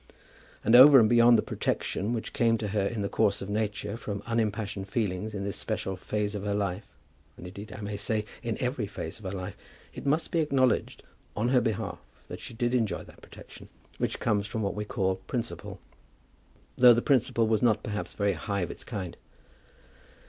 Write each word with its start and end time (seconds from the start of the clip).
And, 0.63 0.75
over 0.75 0.99
and 0.99 1.07
beyond 1.07 1.37
the 1.37 1.43
protection 1.43 2.11
which 2.11 2.33
came 2.33 2.57
to 2.57 2.69
her 2.69 2.87
in 2.87 3.03
the 3.03 3.07
course 3.07 3.39
of 3.39 3.51
nature 3.51 3.95
from 3.97 4.23
unimpassioned 4.25 4.87
feelings 4.87 5.35
in 5.35 5.43
this 5.43 5.57
special 5.57 5.95
phase 5.95 6.33
of 6.33 6.41
her 6.43 6.55
life, 6.55 6.87
and 7.37 7.45
indeed, 7.45 7.71
I 7.71 7.81
may 7.81 7.97
say, 7.97 8.25
in 8.41 8.57
every 8.59 8.87
phase 8.87 9.19
of 9.19 9.25
her 9.25 9.31
life, 9.31 9.55
it 9.93 10.07
must 10.07 10.31
be 10.31 10.39
acknowledged 10.39 11.03
on 11.37 11.49
her 11.49 11.61
behalf 11.61 11.99
that 12.29 12.39
she 12.39 12.55
did 12.55 12.73
enjoy 12.73 13.03
that 13.03 13.21
protection 13.21 13.69
which 13.99 14.19
comes 14.19 14.47
from 14.47 14.63
what 14.63 14.73
we 14.73 14.85
call 14.85 15.17
principle, 15.17 15.79
though 16.77 16.95
the 16.95 17.01
principle 17.03 17.45
was 17.45 17.61
not 17.61 17.83
perhaps 17.83 18.13
very 18.13 18.33
high 18.33 18.61
of 18.61 18.71
its 18.71 18.83
kind. 18.83 19.17